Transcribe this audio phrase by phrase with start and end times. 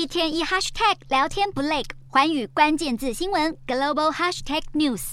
[0.00, 5.12] 一天一 hashtag 聊天不累，环宇关键字新闻 global hashtag news。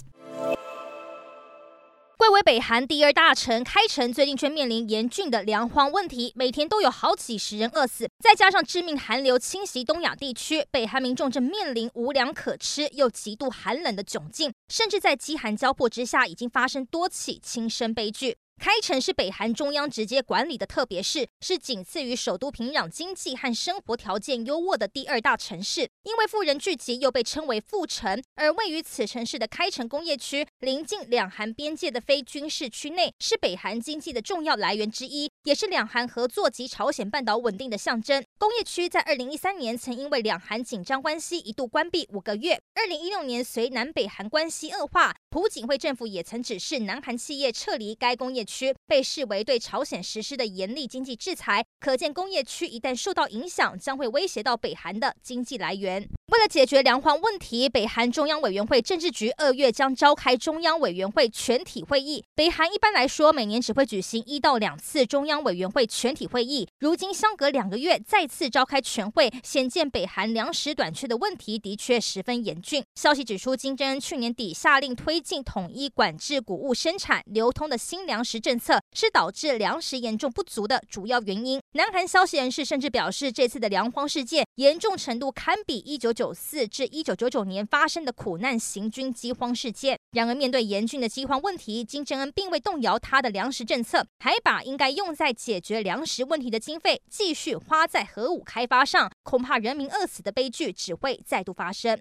[2.16, 8.10] 贵为北韩第二大城，开城最近却面临严峻的粮荒问题，每天都有好几十人饿死。
[8.24, 18.38] 再加上致命寒流侵袭东亚地区，北韩民众正面临无粮可吃又极度寒冷的窘境，甚至在饥寒交迫之下，已经发生多起轻生悲剧。
[18.60, 25.88] 开城是北韩中央直接管理的特别市，是仅次于首都平壤经济和生活条件优渥的第二大城市。
[26.04, 28.22] 因为富人聚集，又被称为富城。
[28.36, 38.24] 而位于此城市的开城工业区，临近两韩边界的非军事区内，是北韩经济的重要来源之一，也是两韩合作及朝鲜半岛稳定的象征。
[38.40, 42.62] 工业区在二零一三年曾因为两韩紧张关系一度关闭五个月。
[42.76, 56.08] 二零一六年随南北韩关系恶化，朴槿惠政府也曾指示南韩企业撤离该工业区被视为对朝鲜实施的严厉经济制裁，可见工业区一旦受到影响，将会威胁到北韩的经济来源。
[56.30, 62.22] 为了解决粮荒问题，北韩中央委员会政治局二月将召开中央委员会全体会议。
[62.36, 72.84] 北韩一般来说每年只会举行一到两次中央委员会全体会议，如今相隔两个月再次召开全会，显见北韩粮食短缺的问题的确十分严峻。
[72.96, 78.82] 消息指出，金正恩去年底下令推进统一管制谷物生产流通的新粮食政策。
[78.94, 81.62] 是导致粮食严重不足的主要原因。
[81.74, 90.00] 南韩消息人士甚至表示，这次的粮荒事件严重程度堪比一九九四至一九九九年发生的苦难行军饥荒事件。
[90.14, 99.12] 然而，面对严峻的饥荒问题，金正恩并未动摇他的粮食政策，还把应该用在解决粮食问题的经费继续花在核武开发上。
[99.22, 101.96] 恐怕人民饿死的悲剧只会再度发生。